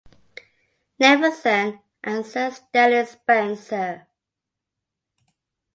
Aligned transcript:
Nevinson 0.97 1.79
and 2.03 2.25
Sir 2.25 2.49
Stanley 2.49 3.05
Spencer. 3.05 4.07